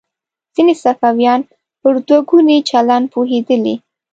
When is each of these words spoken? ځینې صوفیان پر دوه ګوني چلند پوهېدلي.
ځینې 0.55 0.73
صوفیان 0.83 1.41
پر 1.81 1.93
دوه 2.07 2.19
ګوني 2.29 2.57
چلند 2.69 3.05
پوهېدلي. 3.13 3.75